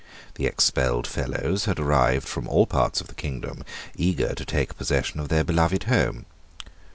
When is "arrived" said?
1.79-2.27